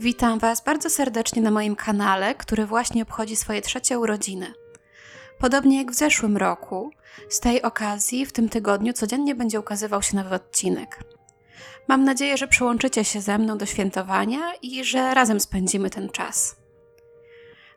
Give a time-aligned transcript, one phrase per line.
[0.00, 4.54] Witam Was bardzo serdecznie na moim kanale, który właśnie obchodzi swoje trzecie urodziny.
[5.38, 6.90] Podobnie jak w zeszłym roku,
[7.28, 11.04] z tej okazji w tym tygodniu codziennie będzie ukazywał się nowy odcinek.
[11.88, 16.56] Mam nadzieję, że przyłączycie się ze mną do świętowania i że razem spędzimy ten czas.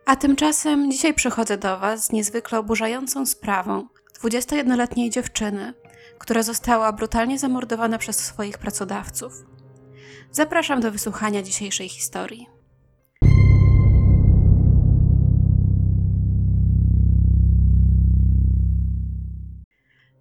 [0.06, 3.86] A tymczasem dzisiaj przychodzę do Was z niezwykle oburzającą sprawą
[4.22, 5.74] 21-letniej dziewczyny,
[6.18, 9.51] która została brutalnie zamordowana przez swoich pracodawców.
[10.30, 12.46] Zapraszam do wysłuchania dzisiejszej historii.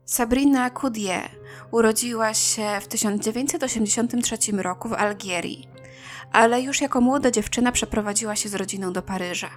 [0.06, 1.30] Sabrina Coudier
[1.72, 5.68] urodziła się w 1983 roku w Algierii,
[6.32, 9.50] ale już jako młoda dziewczyna przeprowadziła się z rodziną do Paryża.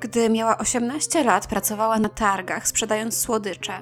[0.00, 3.72] Gdy miała 18 lat, pracowała na targach, sprzedając słodycze,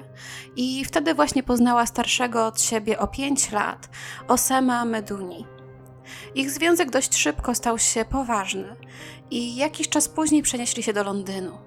[0.55, 3.89] i wtedy właśnie poznała starszego od siebie o 5 lat,
[4.27, 5.45] Osama Meduni.
[6.35, 8.75] Ich związek dość szybko stał się poważny
[9.31, 11.57] i jakiś czas później przenieśli się do Londynu.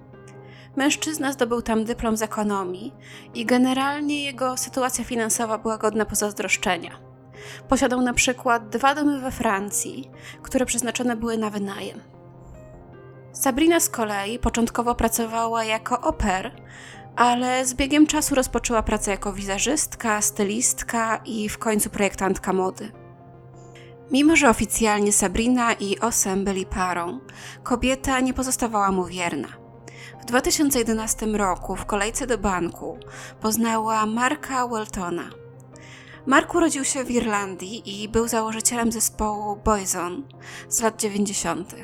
[0.75, 2.93] Mężczyzna zdobył tam dyplom z ekonomii
[3.33, 6.99] i generalnie jego sytuacja finansowa była godna pozazdroszczenia.
[7.69, 12.12] Posiadał na przykład dwa domy we Francji, które przeznaczone były na wynajem.
[13.33, 16.51] Sabrina z kolei początkowo pracowała jako oper,
[17.15, 22.91] ale z biegiem czasu rozpoczęła pracę jako wizerzystka, stylistka i w końcu projektantka mody.
[24.11, 27.19] Mimo, że oficjalnie Sabrina i Osem byli parą,
[27.63, 29.47] kobieta nie pozostawała mu wierna.
[30.21, 32.97] W 2011 roku w kolejce do banku
[33.41, 35.29] poznała Marka Weltona.
[36.25, 40.21] Mark urodził się w Irlandii i był założycielem zespołu Boyzone
[40.69, 41.75] z lat 90.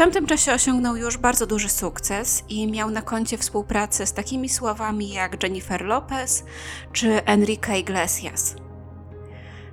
[0.00, 5.12] Tamtym czasie osiągnął już bardzo duży sukces i miał na koncie współpracę z takimi sławami
[5.12, 6.44] jak Jennifer Lopez
[6.92, 8.54] czy Enrique Iglesias.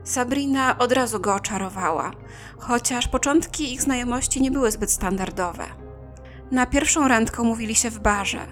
[0.03, 2.11] Sabrina od razu go oczarowała,
[2.57, 5.65] chociaż początki ich znajomości nie były zbyt standardowe.
[6.51, 8.47] Na pierwszą randkę umówili się w barze,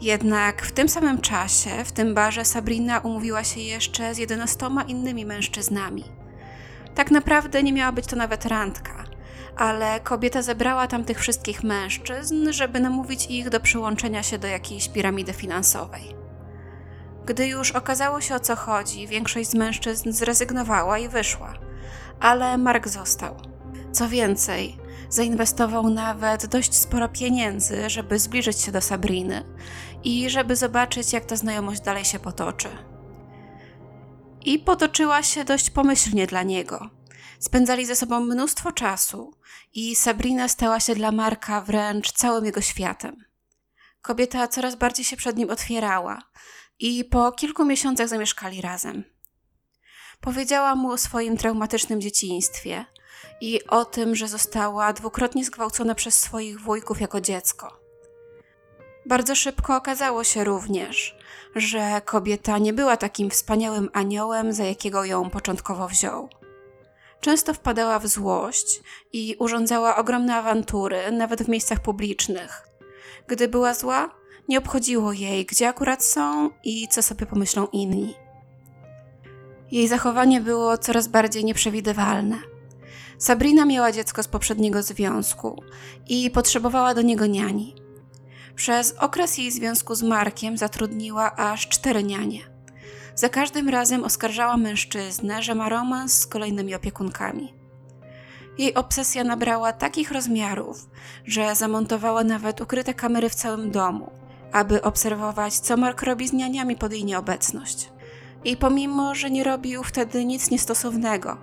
[0.00, 5.26] jednak w tym samym czasie w tym barze Sabrina umówiła się jeszcze z jedenastoma innymi
[5.26, 6.04] mężczyznami.
[6.94, 8.99] Tak naprawdę nie miała być to nawet randka,
[9.56, 14.88] ale kobieta zebrała tam tych wszystkich mężczyzn, żeby namówić ich do przyłączenia się do jakiejś
[14.88, 16.14] piramidy finansowej.
[17.26, 21.54] Gdy już okazało się o co chodzi, większość z mężczyzn zrezygnowała i wyszła,
[22.20, 23.36] ale Mark został.
[23.92, 24.76] Co więcej,
[25.08, 29.44] zainwestował nawet dość sporo pieniędzy, żeby zbliżyć się do Sabriny
[30.04, 32.68] i żeby zobaczyć, jak ta znajomość dalej się potoczy.
[34.44, 36.99] I potoczyła się dość pomyślnie dla niego.
[37.40, 39.34] Spędzali ze sobą mnóstwo czasu
[39.74, 43.24] i Sabrina stała się dla Marka wręcz całym jego światem.
[44.02, 46.22] Kobieta coraz bardziej się przed nim otwierała
[46.78, 49.04] i po kilku miesiącach zamieszkali razem.
[50.20, 52.84] Powiedziała mu o swoim traumatycznym dzieciństwie
[53.40, 57.80] i o tym, że została dwukrotnie zgwałcona przez swoich wujków jako dziecko.
[59.06, 61.16] Bardzo szybko okazało się również,
[61.56, 66.39] że kobieta nie była takim wspaniałym aniołem, za jakiego ją początkowo wziął.
[67.20, 68.82] Często wpadała w złość
[69.12, 72.68] i urządzała ogromne awantury, nawet w miejscach publicznych.
[73.26, 74.10] Gdy była zła,
[74.48, 78.14] nie obchodziło jej, gdzie akurat są i co sobie pomyślą inni.
[79.70, 82.38] Jej zachowanie było coraz bardziej nieprzewidywalne.
[83.18, 85.62] Sabrina miała dziecko z poprzedniego związku
[86.08, 87.74] i potrzebowała do niego niani.
[88.54, 92.59] Przez okres jej związku z Markiem zatrudniła aż cztery nianie.
[93.20, 97.54] Za każdym razem oskarżała mężczyznę, że ma romans z kolejnymi opiekunkami.
[98.58, 100.88] Jej obsesja nabrała takich rozmiarów,
[101.24, 104.12] że zamontowała nawet ukryte kamery w całym domu,
[104.52, 107.92] aby obserwować, co Mark robi z nianiami pod jej nieobecność.
[108.44, 111.38] I pomimo, że nie robił wtedy nic niestosownego,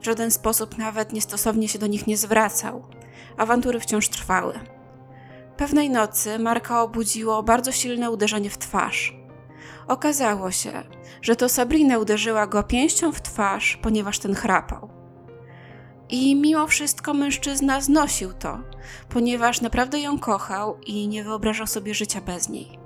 [0.00, 2.84] w żaden sposób nawet niestosownie się do nich nie zwracał,
[3.36, 4.60] awantury wciąż trwały.
[5.56, 9.18] Pewnej nocy Marka obudziło bardzo silne uderzenie w twarz.
[9.88, 10.82] Okazało się,
[11.28, 14.88] że to Sabrina uderzyła go pięścią w twarz, ponieważ ten chrapał.
[16.08, 18.58] I mimo wszystko mężczyzna znosił to,
[19.08, 22.78] ponieważ naprawdę ją kochał i nie wyobrażał sobie życia bez niej.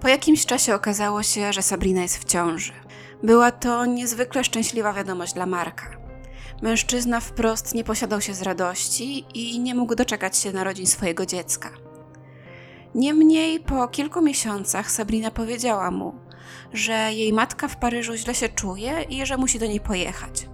[0.00, 2.72] Po jakimś czasie okazało się, że Sabrina jest w ciąży.
[3.22, 5.96] Była to niezwykle szczęśliwa wiadomość dla Marka.
[6.62, 11.70] Mężczyzna wprost nie posiadał się z radości i nie mógł doczekać się narodzin swojego dziecka.
[12.94, 16.23] Niemniej po kilku miesiącach Sabrina powiedziała mu,
[16.72, 20.48] że jej matka w Paryżu źle się czuje i że musi do niej pojechać.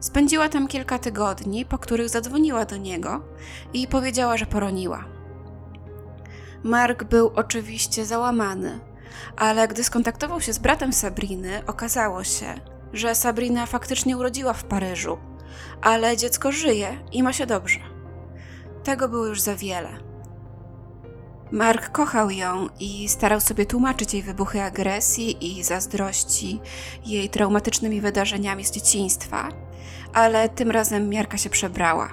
[0.00, 3.24] Spędziła tam kilka tygodni, po których zadzwoniła do niego
[3.72, 5.04] i powiedziała, że poroniła.
[6.62, 8.80] Mark był oczywiście załamany,
[9.36, 12.54] ale gdy skontaktował się z bratem Sabriny, okazało się,
[12.92, 15.18] że Sabrina faktycznie urodziła w Paryżu,
[15.82, 17.80] ale dziecko żyje i ma się dobrze.
[18.84, 20.13] Tego było już za wiele.
[21.54, 26.60] Mark kochał ją i starał sobie tłumaczyć jej wybuchy agresji i zazdrości
[27.06, 29.48] jej traumatycznymi wydarzeniami z dzieciństwa,
[30.14, 32.08] ale tym razem miarka się przebrała.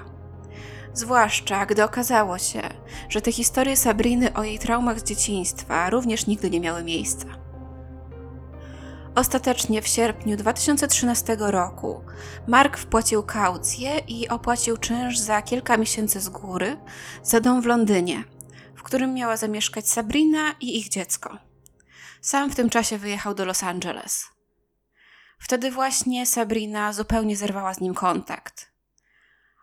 [0.94, 2.60] Zwłaszcza gdy okazało się,
[3.08, 7.26] że te historie Sabriny o jej traumach z dzieciństwa również nigdy nie miały miejsca.
[9.14, 12.00] Ostatecznie w sierpniu 2013 roku
[12.46, 16.76] Mark wpłacił kaucję i opłacił czynsz za kilka miesięcy z góry
[17.22, 18.24] za dom w Londynie,
[18.82, 21.38] w którym miała zamieszkać Sabrina i ich dziecko.
[22.20, 24.26] Sam w tym czasie wyjechał do Los Angeles.
[25.38, 28.72] Wtedy właśnie Sabrina zupełnie zerwała z nim kontakt.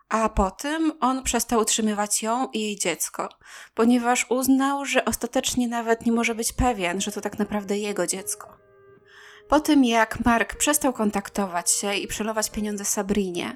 [0.08, 3.28] A potem on przestał utrzymywać ją i jej dziecko,
[3.74, 8.56] ponieważ uznał, że ostatecznie nawet nie może być pewien, że to tak naprawdę jego dziecko.
[9.48, 13.54] Po tym jak Mark przestał kontaktować się i przelować pieniądze Sabrinie,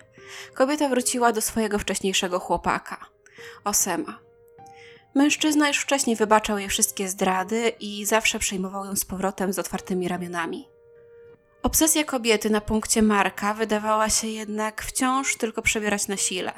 [0.55, 3.07] kobieta wróciła do swojego wcześniejszego chłopaka,
[3.65, 4.24] Osema.
[5.15, 10.09] Mężczyzna już wcześniej wybaczał jej wszystkie zdrady i zawsze przyjmował ją z powrotem z otwartymi
[10.09, 10.69] ramionami.
[11.63, 16.53] Obsesja kobiety na punkcie Marka wydawała się jednak wciąż tylko przebierać na sile.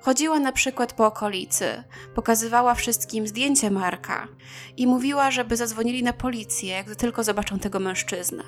[0.00, 1.84] Chodziła na przykład po okolicy,
[2.14, 4.28] pokazywała wszystkim zdjęcie Marka
[4.76, 8.44] i mówiła, żeby zadzwonili na policję, gdy tylko zobaczą tego mężczyznę,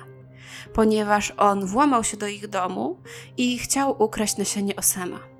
[0.73, 2.99] ponieważ on włamał się do ich domu
[3.37, 5.30] i chciał ukraść nasienie Osema.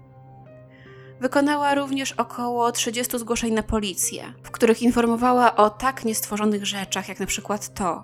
[1.22, 7.20] Wykonała również około 30 zgłoszeń na policję, w których informowała o tak niestworzonych rzeczach, jak
[7.20, 8.04] na przykład to,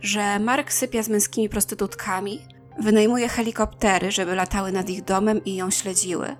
[0.00, 2.40] że Mark sypia z męskimi prostytutkami,
[2.78, 6.36] wynajmuje helikoptery, żeby latały nad ich domem i ją śledziły,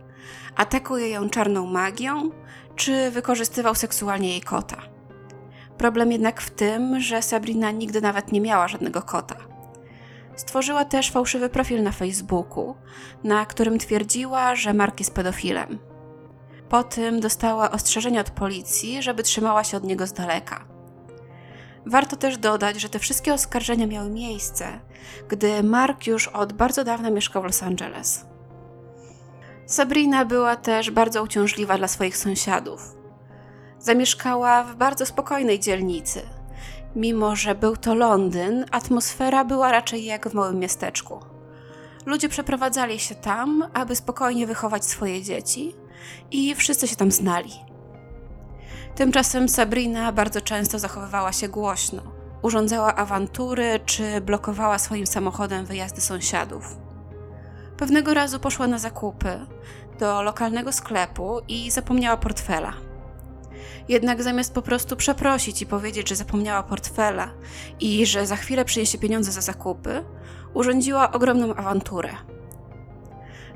[0.57, 2.31] atakuje ją czarną magią,
[2.77, 4.77] czy wykorzystywał seksualnie jej kota.
[5.79, 9.37] Problem jednak w tym, że Sabrina nigdy nawet nie miała żadnego kota.
[10.37, 12.75] Stworzyła też fałszywy profil na Facebooku,
[13.25, 15.79] na którym twierdziła, że Mark jest pedofilem.
[16.69, 20.65] Po tym dostała ostrzeżenie od policji, żeby trzymała się od niego z daleka.
[21.87, 24.81] Warto też dodać, że te wszystkie oskarżenia miały miejsce,
[25.29, 28.27] gdy Mark już od bardzo dawna mieszkał w Los Angeles.
[29.67, 32.97] Sabrina była też bardzo uciążliwa dla swoich sąsiadów.
[33.79, 36.23] Zamieszkała w bardzo spokojnej dzielnicy.
[36.97, 41.21] Mimo, że był to Londyn, atmosfera była raczej jak w małym miasteczku.
[42.07, 45.75] Ludzie przeprowadzali się tam, aby spokojnie wychować swoje dzieci,
[46.31, 47.51] i wszyscy się tam znali.
[48.95, 52.03] Tymczasem Sabrina bardzo często zachowywała się głośno,
[52.43, 56.77] urządzała awantury czy blokowała swoim samochodem wyjazdy sąsiadów.
[57.77, 59.47] Pewnego razu poszła na zakupy
[59.99, 62.73] do lokalnego sklepu i zapomniała portfela.
[63.89, 67.31] Jednak zamiast po prostu przeprosić i powiedzieć, że zapomniała portfela
[67.81, 70.05] i że za chwilę przyniesie pieniądze za zakupy,
[70.55, 72.11] urządziła ogromną awanturę.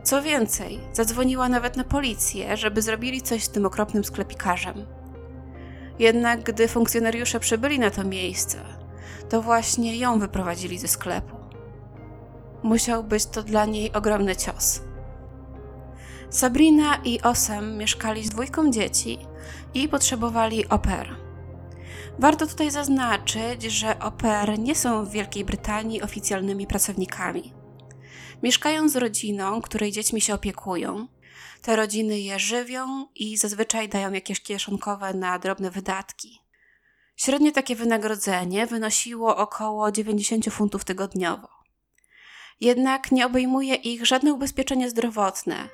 [0.03, 4.87] Co więcej, zadzwoniła nawet na policję, żeby zrobili coś z tym okropnym sklepikarzem.
[5.99, 8.59] Jednak gdy funkcjonariusze przybyli na to miejsce,
[9.29, 11.37] to właśnie ją wyprowadzili ze sklepu.
[12.63, 14.81] Musiał być to dla niej ogromny cios.
[16.31, 19.19] Sabrina i Osem mieszkali z dwójką dzieci
[19.75, 21.17] i potrzebowali oper.
[22.19, 27.60] Warto tutaj zaznaczyć, że oper nie są w Wielkiej Brytanii oficjalnymi pracownikami.
[28.43, 31.09] Mieszkają z rodziną, której dziećmi się opiekują.
[31.63, 36.41] Te rodziny je żywią i zazwyczaj dają jakieś kieszonkowe na drobne wydatki.
[37.17, 41.49] Średnie takie wynagrodzenie wynosiło około 90 funtów tygodniowo.
[42.61, 45.69] Jednak nie obejmuje ich żadne ubezpieczenie zdrowotne,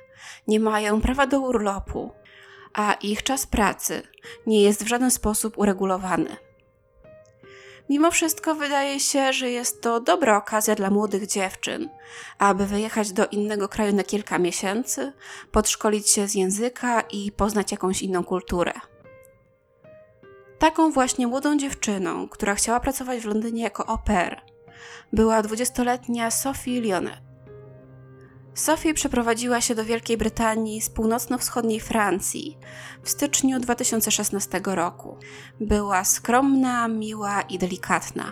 [0.47, 2.11] nie mają prawa do urlopu,
[2.73, 4.01] a ich czas pracy
[4.45, 6.46] nie jest w żaden sposób uregulowany.
[7.89, 11.89] Mimo wszystko wydaje się, że jest to dobra okazja dla młodych dziewczyn,
[12.39, 15.13] aby wyjechać do innego kraju na kilka miesięcy,
[15.51, 18.73] podszkolić się z języka i poznać jakąś inną kulturę.
[20.59, 24.41] Taką właśnie młodą dziewczyną, która chciała pracować w Londynie jako pair,
[25.13, 27.26] była dwudziestoletnia Sophie Lyonet.
[28.57, 32.57] Sophie przeprowadziła się do Wielkiej Brytanii z północno-wschodniej Francji
[33.03, 35.17] w styczniu 2016 roku.
[35.59, 38.31] Była skromna, miła i delikatna.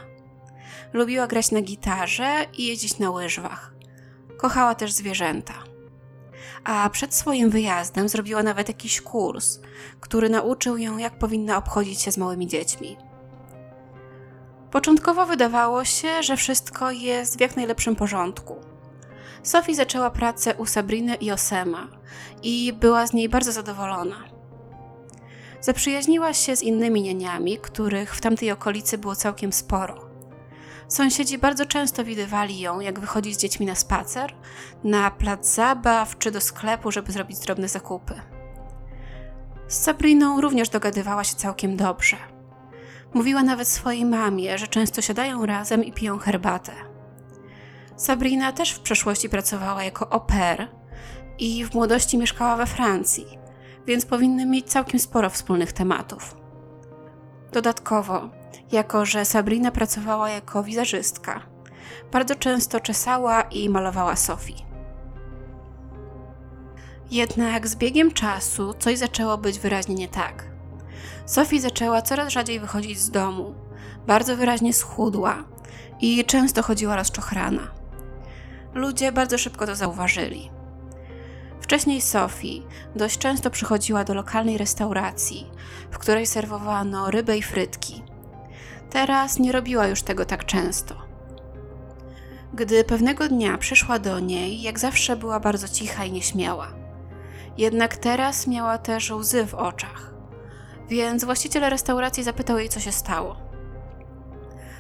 [0.94, 3.74] Lubiła grać na gitarze i jeździć na łyżwach.
[4.38, 5.54] Kochała też zwierzęta.
[6.64, 9.60] A przed swoim wyjazdem zrobiła nawet jakiś kurs,
[10.00, 12.98] który nauczył ją, jak powinna obchodzić się z małymi dziećmi.
[14.72, 18.75] Początkowo wydawało się, że wszystko jest w jak najlepszym porządku
[19.46, 21.88] Sophie zaczęła pracę u Sabriny i Osema
[22.44, 24.16] i była z niej bardzo zadowolona.
[25.62, 30.10] Zaprzyjaźniła się z innymi nianiami, których w tamtej okolicy było całkiem sporo.
[30.88, 34.34] Sąsiedzi bardzo często widywali ją, jak wychodzi z dziećmi na spacer,
[34.84, 38.22] na plac zabaw czy do sklepu, żeby zrobić drobne zakupy.
[39.68, 42.18] Z Sabriną również dogadywała się całkiem dobrze.
[43.14, 46.95] Mówiła nawet swojej mamie, że często siadają razem i piją herbatę.
[47.96, 50.68] Sabrina też w przeszłości pracowała jako pair
[51.40, 53.26] i w młodości mieszkała we Francji,
[53.88, 56.38] więc powinny mieć całkiem sporo wspólnych tematów.
[57.52, 58.30] Dodatkowo,
[58.72, 61.42] jako że Sabrina pracowała jako wizerzystka,
[62.12, 64.66] bardzo często czesała i malowała Sofii.
[67.12, 70.44] Jednak z biegiem czasu coś zaczęło być wyraźnie nie tak.
[71.26, 73.56] Sophie zaczęła coraz rzadziej wychodzić z domu,
[74.08, 75.44] bardzo wyraźnie schudła
[76.02, 77.75] i często chodziła rozczochrana.
[78.76, 80.52] Ludzie bardzo szybko to zauważyli.
[81.62, 82.62] Wcześniej Sophie
[82.96, 85.52] dość często przychodziła do lokalnej restauracji,
[85.92, 88.04] w której serwowano rybę i frytki.
[88.90, 90.96] Teraz nie robiła już tego tak często.
[92.54, 96.68] Gdy pewnego dnia przyszła do niej, jak zawsze była bardzo cicha i nieśmiała.
[97.58, 100.14] Jednak teraz miała też łzy w oczach,
[100.90, 103.38] więc właściciel restauracji zapytał jej, co się stało.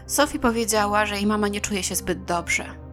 [0.08, 2.85] Sophie powiedziała, że jej mama nie czuje się zbyt dobrze.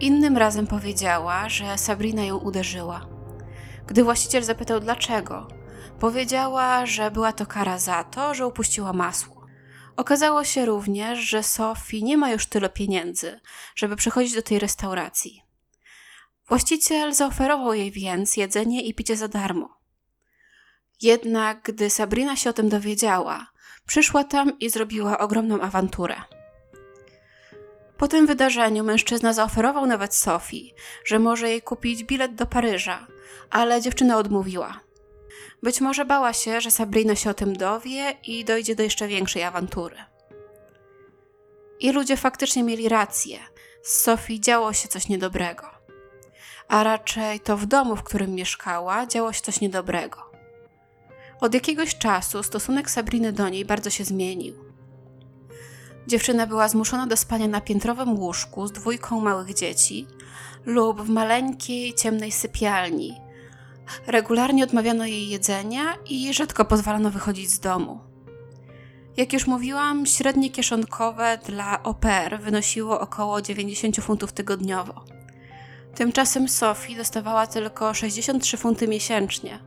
[0.00, 3.06] Innym razem powiedziała, że Sabrina ją uderzyła.
[3.86, 5.48] Gdy właściciel zapytał dlaczego,
[5.98, 9.46] powiedziała, że była to kara za to, że upuściła masło.
[9.96, 13.40] Okazało się również, że Sophie nie ma już tyle pieniędzy,
[13.76, 15.42] żeby przychodzić do tej restauracji.
[16.48, 19.76] Właściciel zaoferował jej więc jedzenie i picie za darmo.
[21.02, 23.46] Jednak gdy Sabrina się o tym dowiedziała,
[23.86, 26.16] przyszła tam i zrobiła ogromną awanturę.
[28.00, 33.06] Po tym wydarzeniu mężczyzna zaoferował nawet Sofii, że może jej kupić bilet do Paryża,
[33.50, 34.80] ale dziewczyna odmówiła.
[35.62, 39.42] Być może bała się, że Sabrina się o tym dowie i dojdzie do jeszcze większej
[39.42, 39.96] awantury.
[41.80, 43.38] I ludzie faktycznie mieli rację.
[43.82, 45.70] Z Sofii działo się coś niedobrego.
[46.68, 50.30] A raczej to w domu, w którym mieszkała, działo się coś niedobrego.
[51.40, 54.69] Od jakiegoś czasu stosunek Sabriny do niej bardzo się zmienił.
[56.10, 60.06] Dziewczyna była zmuszona do spania na piętrowym łóżku z dwójką małych dzieci
[60.66, 63.20] lub w maleńkiej, ciemnej sypialni.
[64.06, 68.00] Regularnie odmawiano jej jedzenia i rzadko pozwalano wychodzić z domu.
[69.16, 75.04] Jak już mówiłam, średnie kieszonkowe dla oper wynosiło około 90 funtów tygodniowo.
[75.94, 79.58] Tymczasem Sophie dostawała tylko 63 funty miesięcznie.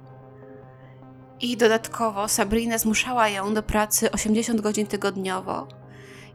[1.41, 5.82] I dodatkowo Sabrina zmuszała ją do pracy 80 godzin tygodniowo,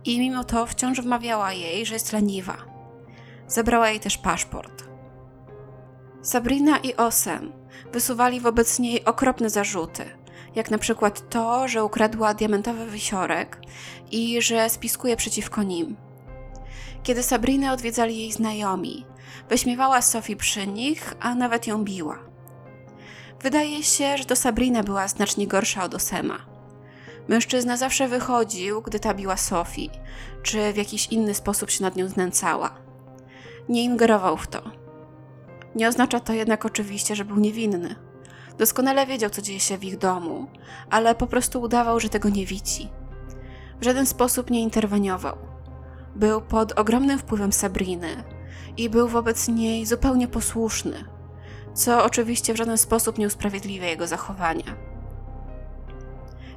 [0.05, 2.57] i mimo to wciąż wmawiała jej, że jest leniwa.
[3.47, 4.85] Zabrała jej też paszport.
[6.23, 7.53] Sabrina i Osem
[7.93, 10.05] wysuwali wobec niej okropne zarzuty,
[10.55, 13.61] jak na przykład to, że ukradła diamentowy wisiorek
[14.11, 15.97] i że spiskuje przeciwko nim.
[17.03, 19.07] Kiedy Sabrinę odwiedzali jej znajomi,
[19.49, 22.19] wyśmiewała Sophie przy nich, a nawet ją biła.
[23.43, 26.58] Wydaje się, że to Sabrina była znacznie gorsza od Osema.
[27.29, 29.91] Mężczyzna zawsze wychodził, gdy ta biła Sofii,
[30.43, 32.71] czy w jakiś inny sposób się nad nią znęcała.
[33.69, 34.63] Nie ingerował w to.
[35.75, 37.95] Nie oznacza to jednak oczywiście, że był niewinny.
[38.59, 40.47] Doskonale wiedział, co dzieje się w ich domu,
[40.91, 42.89] ale po prostu udawał, że tego nie widzi.
[43.81, 45.37] W żaden sposób nie interweniował.
[46.17, 48.25] Był pod ogromnym wpływem Sabriny
[48.77, 51.05] i był wobec niej zupełnie posłuszny,
[51.75, 54.88] co oczywiście w żaden sposób nie usprawiedliwia jego zachowania.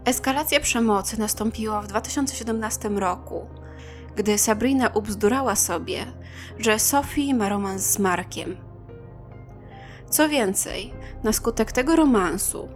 [0.05, 3.47] Eskalacja przemocy nastąpiła w 2017 roku,
[4.15, 6.05] gdy Sabrina ubzdurała sobie,
[6.59, 8.57] że Sophie ma romans z Markiem.
[10.09, 10.93] Co więcej,
[11.23, 12.69] na skutek tego romansu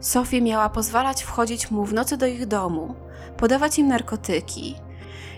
[0.00, 2.94] Sophie miała pozwalać wchodzić mu w nocy do ich domu,
[3.36, 4.76] podawać im narkotyki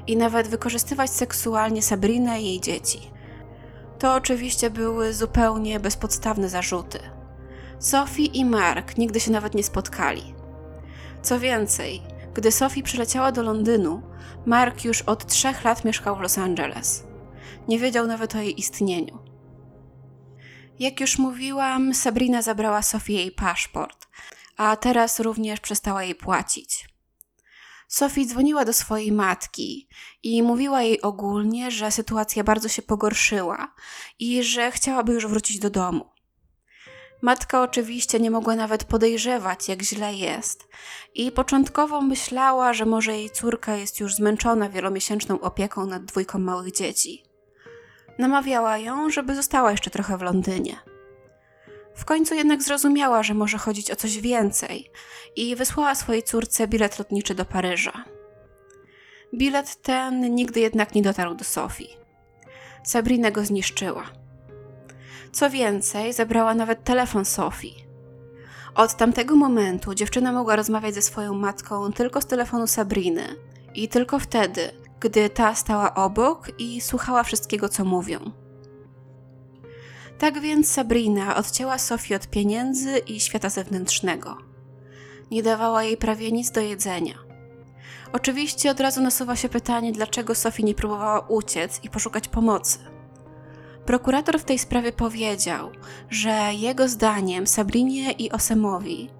[0.06, 3.10] i nawet wykorzystywać seksualnie Sabrinę i jej dzieci.
[3.98, 6.98] To oczywiście były zupełnie bezpodstawne zarzuty.
[7.78, 10.43] Sophie i Mark nigdy się nawet nie spotkali.
[11.24, 12.02] Co więcej,
[12.34, 14.02] gdy Sophie przyleciała do Londynu,
[14.46, 17.04] Mark już od trzech lat mieszkał w Los Angeles.
[17.68, 19.18] Nie wiedział nawet o jej istnieniu.
[20.78, 24.06] Jak już mówiłam, Sabrina zabrała Sophie jej paszport,
[24.56, 26.88] a teraz również przestała jej płacić.
[27.88, 29.88] Sophie dzwoniła do swojej matki
[30.22, 33.74] i mówiła jej ogólnie, że sytuacja bardzo się pogorszyła
[34.18, 36.13] i że chciałaby już wrócić do domu.
[37.24, 40.68] Matka oczywiście nie mogła nawet podejrzewać, jak źle jest,
[41.14, 46.72] i początkowo myślała, że może jej córka jest już zmęczona wielomiesięczną opieką nad dwójką małych
[46.72, 47.22] dzieci.
[48.18, 50.76] Namawiała ją, żeby została jeszcze trochę w Londynie.
[51.94, 54.90] W końcu jednak zrozumiała, że może chodzić o coś więcej
[55.36, 58.04] i wysłała swojej córce bilet lotniczy do Paryża.
[59.34, 61.96] Bilet ten nigdy jednak nie dotarł do Sofii.
[62.82, 64.23] Sabrina go zniszczyła.
[65.34, 67.86] Co więcej, zabrała nawet telefon Sofii.
[68.74, 73.22] Od tamtego momentu dziewczyna mogła rozmawiać ze swoją matką tylko z telefonu Sabriny
[73.74, 78.30] i tylko wtedy, gdy ta stała obok i słuchała wszystkiego, co mówią.
[80.18, 84.38] Tak więc Sabrina odcięła Sofii od pieniędzy i świata zewnętrznego.
[85.30, 87.14] Nie dawała jej prawie nic do jedzenia.
[88.12, 92.93] Oczywiście od razu nasuwa się pytanie, dlaczego Sofii nie próbowała uciec i poszukać pomocy.
[93.86, 95.70] Prokurator w tej sprawie powiedział,
[96.10, 99.10] że jego zdaniem Sabrinie i Osemowi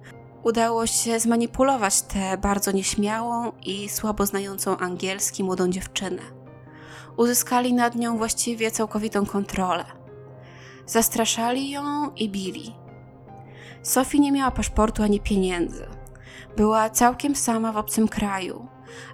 [0.43, 6.21] udało się zmanipulować tę bardzo nieśmiałą i słabo znającą angielski młodą dziewczynę.
[7.17, 9.85] Uzyskali nad nią właściwie całkowitą kontrolę.
[10.85, 12.75] Zastraszali ją i bili.
[13.83, 15.87] Sophie nie miała paszportu ani pieniędzy.
[16.57, 18.67] Była całkiem sama w obcym kraju,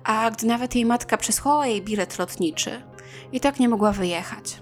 [0.04, 2.82] a gdy nawet jej matka przesłała jej bilet lotniczy,
[3.32, 4.62] i tak nie mogła wyjechać.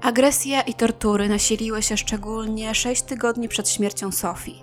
[0.00, 4.62] Agresja i tortury nasiliły się szczególnie 6 tygodni przed śmiercią Sofii.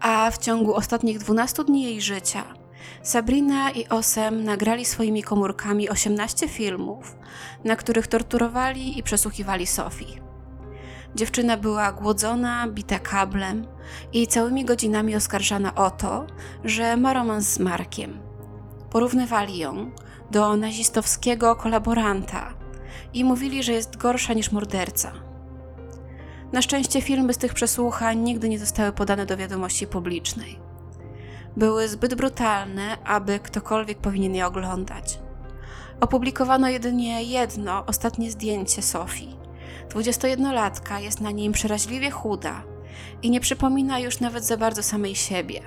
[0.00, 2.44] A w ciągu ostatnich 12 dni jej życia
[3.02, 7.16] Sabrina i Osem nagrali swoimi komórkami 18 filmów,
[7.64, 10.20] na których torturowali i przesłuchiwali Sofii.
[11.14, 13.66] Dziewczyna była głodzona, bita kablem
[14.12, 16.26] i całymi godzinami oskarżana o to,
[16.64, 18.20] że ma romans z Markiem.
[18.90, 19.90] Porównywali ją
[20.30, 22.57] do nazistowskiego kolaboranta
[23.14, 25.12] i mówili, że jest gorsza niż morderca.
[26.52, 30.58] Na szczęście filmy z tych przesłuchań nigdy nie zostały podane do wiadomości publicznej.
[31.56, 35.18] Były zbyt brutalne, aby ktokolwiek powinien je oglądać.
[36.00, 39.36] Opublikowano jedynie jedno, ostatnie zdjęcie Sofii.
[39.88, 42.62] 21-latka jest na nim przeraźliwie chuda
[43.22, 45.60] i nie przypomina już nawet za bardzo samej siebie.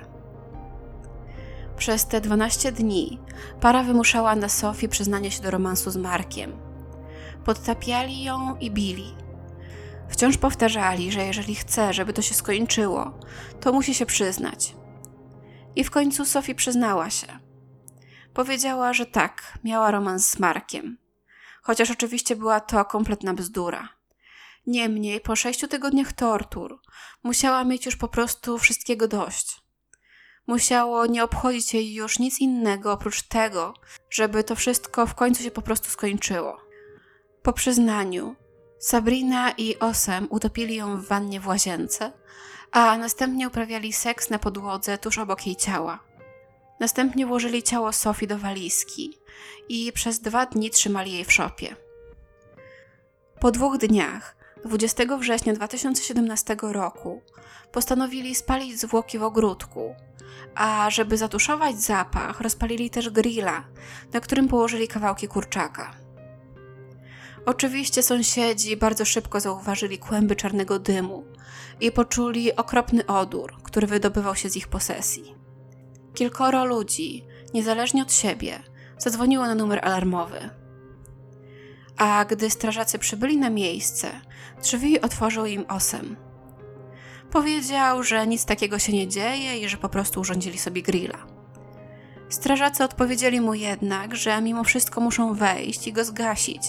[1.76, 3.18] Przez te 12 dni
[3.60, 6.71] para wymuszała na Sofii przyznanie się do romansu z Markiem.
[7.44, 9.14] Podtapiali ją i bili.
[10.08, 13.18] Wciąż powtarzali, że jeżeli chce, żeby to się skończyło,
[13.60, 14.74] to musi się przyznać.
[15.76, 17.26] I w końcu Sofii przyznała się.
[18.34, 20.98] Powiedziała, że tak, miała romans z Markiem.
[21.62, 23.88] Chociaż oczywiście była to kompletna bzdura.
[24.66, 26.80] Niemniej, po sześciu tygodniach tortur,
[27.22, 29.62] musiała mieć już po prostu wszystkiego dość.
[30.46, 33.74] Musiało nie obchodzić jej już nic innego oprócz tego,
[34.10, 36.71] żeby to wszystko w końcu się po prostu skończyło.
[37.42, 38.36] Po przyznaniu,
[38.78, 42.12] Sabrina i Osem utopili ją w wannie w łazience,
[42.72, 45.98] a następnie uprawiali seks na podłodze tuż obok jej ciała.
[46.80, 49.18] Następnie włożyli ciało Sofii do walizki
[49.68, 51.76] i przez dwa dni trzymali jej w szopie.
[53.40, 57.22] Po dwóch dniach 20 września 2017 roku
[57.72, 59.94] postanowili spalić zwłoki w ogródku,
[60.54, 63.64] a żeby zatuszować zapach, rozpalili też grilla,
[64.12, 66.01] na którym położyli kawałki kurczaka.
[67.46, 71.24] Oczywiście sąsiedzi bardzo szybko zauważyli kłęby czarnego dymu
[71.80, 75.34] i poczuli okropny odór, który wydobywał się z ich posesji.
[76.14, 77.24] Kilkoro ludzi,
[77.54, 78.62] niezależnie od siebie,
[78.98, 80.50] zadzwoniło na numer alarmowy.
[81.96, 84.10] A gdy strażacy przybyli na miejsce,
[84.62, 86.16] drzwi otworzył im osem.
[87.30, 91.18] Powiedział, że nic takiego się nie dzieje i że po prostu urządzili sobie grilla.
[92.28, 96.62] Strażacy odpowiedzieli mu jednak, że mimo wszystko muszą wejść i go zgasić,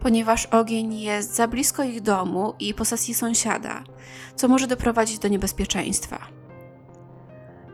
[0.00, 3.84] ponieważ ogień jest za blisko ich domu i posesji sąsiada,
[4.36, 6.18] co może doprowadzić do niebezpieczeństwa.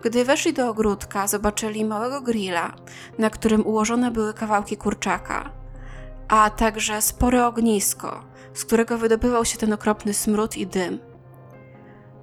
[0.02, 2.72] Gdy weszli do ogródka, zobaczyli małego grilla,
[3.18, 5.50] na którym ułożone były kawałki kurczaka,
[6.28, 10.98] a także spore ognisko, z którego wydobywał się ten okropny smród i dym.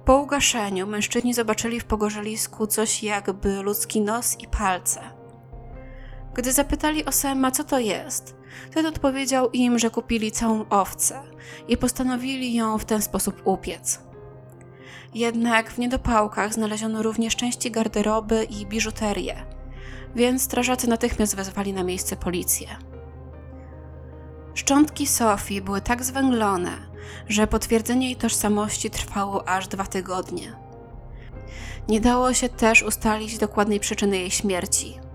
[0.04, 5.00] Po ugaszeniu mężczyźni zobaczyli w pogorzelisku coś jakby ludzki nos i palce.
[6.34, 8.37] Gdy zapytali Osema, co to jest,
[8.74, 11.22] ten odpowiedział im, że kupili całą owcę
[11.68, 14.00] i postanowili ją w ten sposób upiec.
[15.14, 19.36] Jednak w niedopałkach znaleziono również części garderoby i biżuterię,
[20.14, 22.68] więc strażacy natychmiast wezwali na miejsce policję.
[24.54, 26.70] Szczątki Sofii były tak zwęglone,
[27.28, 30.52] że potwierdzenie jej tożsamości trwało aż dwa tygodnie.
[31.88, 35.07] Nie dało się też ustalić dokładnej przyczyny jej śmierci.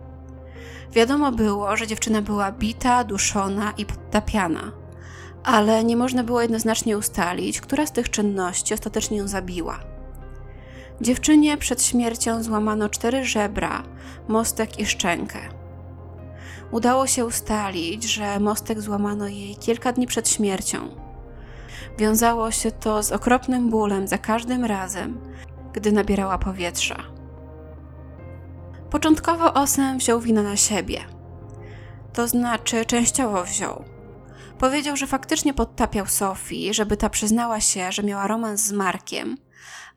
[0.94, 4.72] Wiadomo było, że dziewczyna była bita, duszona i podtapiana,
[5.44, 9.80] ale nie można było jednoznacznie ustalić, która z tych czynności ostatecznie ją zabiła.
[11.02, 13.84] Dziewczynie przed śmiercią złamano cztery żebra,
[14.28, 15.40] mostek i szczękę.
[16.72, 20.90] Udało się ustalić, że mostek złamano jej kilka dni przed śmiercią.
[21.98, 25.18] Wiązało się to z okropnym bólem za każdym razem,
[25.74, 27.13] gdy nabierała powietrza.
[28.94, 31.06] Początkowo Osem wziął winę na siebie.
[32.14, 33.84] To znaczy, częściowo wziął.
[34.60, 39.38] Powiedział, że faktycznie podtapiał Sofii, żeby ta przyznała się, że miała romans z Markiem,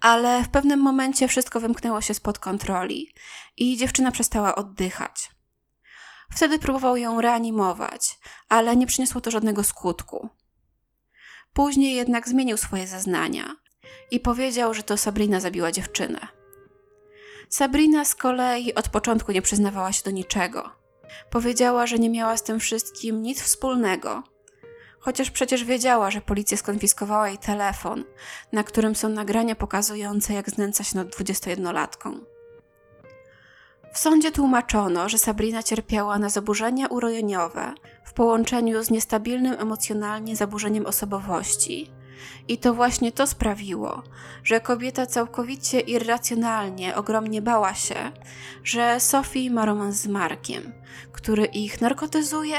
[0.00, 3.14] ale w pewnym momencie wszystko wymknęło się spod kontroli
[3.56, 5.30] i dziewczyna przestała oddychać.
[6.30, 10.28] Wtedy próbował ją reanimować, ale nie przyniosło to żadnego skutku.
[11.52, 13.56] Później jednak zmienił swoje zeznania
[14.10, 16.35] i powiedział, że to Sabrina zabiła dziewczynę.
[17.48, 20.70] Sabrina z kolei od początku nie przyznawała się do niczego.
[21.30, 24.22] Powiedziała, że nie miała z tym wszystkim nic wspólnego,
[24.98, 28.04] chociaż przecież wiedziała, że policja skonfiskowała jej telefon,
[28.52, 32.20] na którym są nagrania pokazujące, jak znęca się nad 21-latką.
[33.92, 40.86] W sądzie tłumaczono, że Sabrina cierpiała na zaburzenia urojeniowe w połączeniu z niestabilnym emocjonalnie zaburzeniem
[40.86, 41.90] osobowości.
[42.48, 44.02] I to właśnie to sprawiło,
[44.44, 48.12] że kobieta całkowicie irracjonalnie ogromnie bała się,
[48.64, 50.72] że Sophie ma romans z Markiem,
[51.12, 52.56] który ich narkotyzuje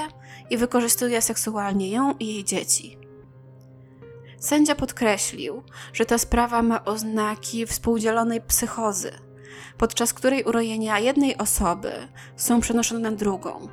[0.49, 2.97] i wykorzystuje seksualnie ją i jej dzieci.
[4.39, 9.11] Sędzia podkreślił, że ta sprawa ma oznaki współdzielonej psychozy–
[9.77, 11.91] podczas której urojenia jednej osoby
[12.35, 13.67] są przenoszone na drugą.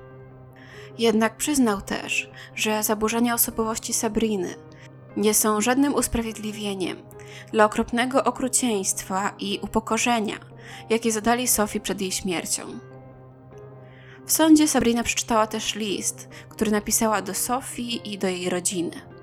[0.98, 4.54] Jednak przyznał też, że zaburzenia osobowości Sabriny
[5.16, 6.96] nie są żadnym usprawiedliwieniem
[7.52, 10.36] dla okropnego okrucieństwa i upokorzenia,
[10.90, 12.62] jakie zadali Sofii przed jej śmiercią.
[14.26, 19.14] W sądzie Sabrina przeczytała też list, który napisała do Sofii i do jej rodziny.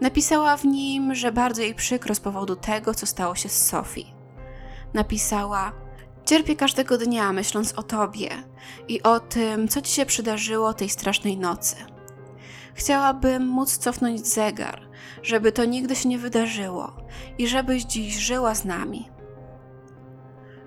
[0.00, 4.14] Napisała w nim, że bardzo jej przykro z powodu tego, co stało się z Sofii.
[4.94, 5.72] Napisała:
[6.24, 8.30] Cierpię każdego dnia, myśląc o tobie
[8.88, 11.76] i o tym, co ci się przydarzyło tej strasznej nocy.
[12.74, 14.89] Chciałabym móc cofnąć zegar,
[15.22, 16.92] żeby to nigdy się nie wydarzyło
[17.38, 19.08] i żebyś dziś żyła z nami.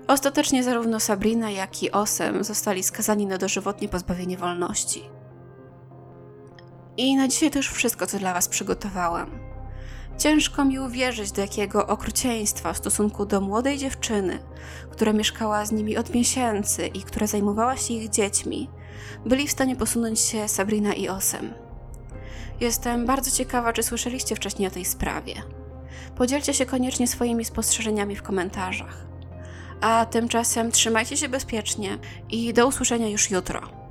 [0.08, 5.02] Ostatecznie zarówno Sabrina, jak i Osem zostali skazani na dożywotnie pozbawienie wolności.
[6.96, 9.30] I na dzisiaj to już wszystko, co dla Was przygotowałam.
[10.18, 14.38] Ciężko mi uwierzyć, do jakiego okrucieństwa w stosunku do młodej dziewczyny,
[14.90, 18.70] która mieszkała z nimi od miesięcy i która zajmowała się ich dziećmi,
[19.26, 21.63] byli w stanie posunąć się Sabrina i Osem.
[22.60, 25.34] Jestem bardzo ciekawa, czy słyszeliście wcześniej o tej sprawie.
[26.16, 29.06] Podzielcie się koniecznie swoimi spostrzeżeniami w komentarzach.
[29.80, 31.98] A tymczasem trzymajcie się bezpiecznie
[32.30, 33.83] i do usłyszenia już jutro.